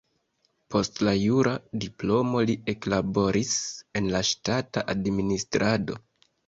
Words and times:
Post 0.75 1.01
la 1.07 1.13
jura 1.23 1.51
diplomo 1.85 2.41
li 2.53 2.57
eklaboris 2.75 3.55
en 4.01 4.13
la 4.17 4.27
ŝtata 4.35 4.89
administrado. 4.97 6.05